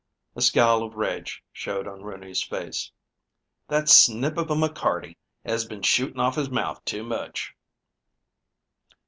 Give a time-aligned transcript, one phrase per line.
[0.35, 2.91] A scowl of rage showed on Rooney's face.
[3.67, 7.53] "That snip of a McCarty has been shooting off his mouth too much."